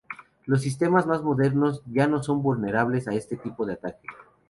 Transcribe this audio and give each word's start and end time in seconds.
Los 0.47 0.63
sistemas 0.63 1.05
más 1.05 1.21
modernos 1.21 1.83
ya 1.85 2.07
no 2.07 2.23
son 2.23 2.41
vulnerables 2.41 3.07
a 3.07 3.13
este 3.13 3.37
tipo 3.37 3.67
de 3.67 3.73
ataque. 3.73 4.07